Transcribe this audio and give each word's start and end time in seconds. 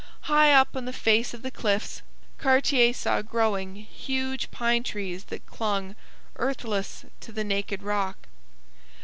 High 0.21 0.51
up 0.51 0.75
on 0.75 0.85
the 0.85 0.93
face 0.93 1.31
of 1.31 1.43
the 1.43 1.51
cliffs, 1.51 2.01
Cartier 2.39 2.91
saw 2.91 3.21
growing 3.21 3.75
huge 3.75 4.49
pine 4.49 4.81
trees 4.81 5.25
that 5.25 5.45
clung, 5.45 5.95
earthless, 6.37 7.05
to 7.19 7.31
the 7.31 7.43
naked 7.43 7.83
rock. 7.83 8.27